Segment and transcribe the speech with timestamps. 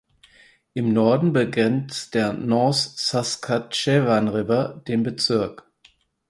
[0.73, 5.69] Im Norden begrenzt der North Saskatchewan River den Bezirk.